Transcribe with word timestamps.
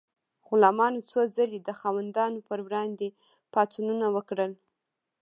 غلامانو 0.47 1.05
څو 1.09 1.19
ځلې 1.35 1.59
د 1.63 1.69
خاوندانو 1.79 2.39
پر 2.47 2.59
وړاندې 2.65 3.07
پاڅونونه 3.53 4.07
وکړل. 4.15 4.51